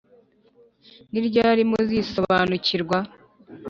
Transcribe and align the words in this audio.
Niryari 1.11 1.63
muzisobanukirwa 1.69 2.97